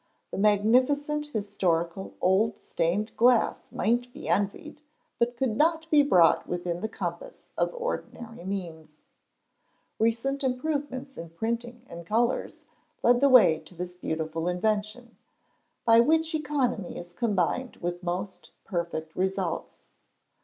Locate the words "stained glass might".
2.59-4.11